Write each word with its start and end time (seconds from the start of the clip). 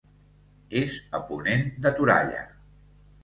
És 0.79 0.95
a 1.17 1.19
ponent 1.27 1.69
de 1.85 1.91
Toralla. 1.99 2.41